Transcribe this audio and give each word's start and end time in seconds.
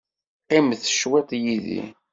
Qqimet 0.43 0.83
cwiṭ 0.99 1.29
yid-i. 1.43 1.83